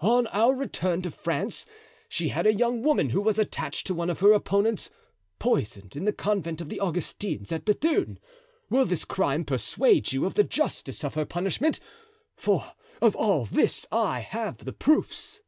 "On 0.00 0.26
our 0.28 0.54
return 0.54 1.02
to 1.02 1.10
France 1.10 1.66
she 2.08 2.30
had 2.30 2.46
a 2.46 2.54
young 2.54 2.80
woman 2.82 3.10
who 3.10 3.20
was 3.20 3.38
attached 3.38 3.86
to 3.86 3.92
one 3.94 4.08
of 4.08 4.20
her 4.20 4.32
opponents 4.32 4.88
poisoned 5.38 5.94
in 5.94 6.06
the 6.06 6.14
convent 6.14 6.62
of 6.62 6.70
the 6.70 6.80
Augustines 6.80 7.52
at 7.52 7.66
Bethune. 7.66 8.18
Will 8.70 8.86
this 8.86 9.04
crime 9.04 9.44
persuade 9.44 10.12
you 10.14 10.24
of 10.24 10.32
the 10.32 10.44
justice 10.44 11.04
of 11.04 11.12
her 11.12 11.26
punishment—for 11.26 12.72
of 13.02 13.14
all 13.16 13.44
this 13.44 13.84
I 13.92 14.20
have 14.20 14.64
the 14.64 14.72
proofs?" 14.72 15.42